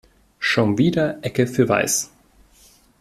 Schon 0.39 0.79
wieder 0.79 1.19
Ecke 1.23 1.45
für 1.45 1.69
weiß. 1.69 2.09